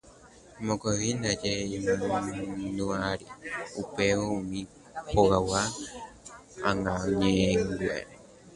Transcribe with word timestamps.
Mokõive 0.65 1.09
ndaje 1.17 1.51
imandu'ákuri 1.75 3.25
upérõ 3.81 4.25
umi 4.39 4.61
hogaykeregua 5.13 5.61
ñe'ẽnguére. 7.19 8.01